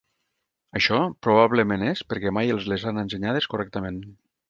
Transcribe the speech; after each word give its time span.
Això 0.79 0.97
probablement 1.27 1.85
és 1.91 2.03
perquè 2.15 2.35
mai 2.41 2.57
els 2.57 2.69
les 2.75 2.89
han 2.93 3.07
ensenyades 3.07 3.53
correctament. 3.55 4.05